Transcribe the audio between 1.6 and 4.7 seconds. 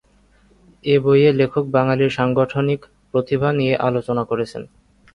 বাঙালির সাংগঠনিক প্রতিভা নিয়ে আলোচনা করেছেন।